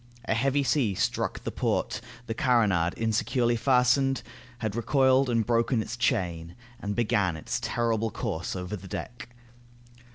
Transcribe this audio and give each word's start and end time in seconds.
A 0.25 0.33
heavy 0.33 0.63
sea 0.63 0.95
struck 0.95 1.43
the 1.43 1.51
port, 1.51 2.01
the 2.25 2.33
carronade, 2.33 2.95
insecurely 2.95 3.55
fastened, 3.55 4.23
had 4.57 4.75
recoiled 4.75 5.29
and 5.29 5.45
broken 5.45 5.79
its 5.79 5.95
chain, 5.95 6.55
and 6.79 6.95
began 6.95 7.37
its 7.37 7.59
terrible 7.61 8.09
course 8.09 8.55
over 8.55 8.75
the 8.75 8.87
deck. 8.87 9.29